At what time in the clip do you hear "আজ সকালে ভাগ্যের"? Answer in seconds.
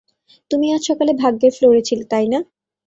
0.73-1.51